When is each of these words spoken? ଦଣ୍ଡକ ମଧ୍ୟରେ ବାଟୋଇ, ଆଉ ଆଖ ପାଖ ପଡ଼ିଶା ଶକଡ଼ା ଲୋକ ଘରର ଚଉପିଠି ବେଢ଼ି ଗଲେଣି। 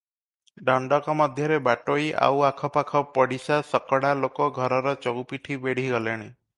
ଦଣ୍ଡକ 0.69 1.13
ମଧ୍ୟରେ 1.19 1.59
ବାଟୋଇ, 1.67 2.07
ଆଉ 2.29 2.43
ଆଖ 2.49 2.71
ପାଖ 2.79 3.03
ପଡ଼ିଶା 3.19 3.61
ଶକଡ଼ା 3.75 4.17
ଲୋକ 4.25 4.51
ଘରର 4.61 4.99
ଚଉପିଠି 5.07 5.63
ବେଢ଼ି 5.67 5.89
ଗଲେଣି। 5.97 6.33